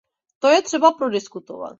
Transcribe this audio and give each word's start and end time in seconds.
To 0.39 0.47
je 0.49 0.61
třeba 0.61 0.91
prodiskutovat. 0.91 1.69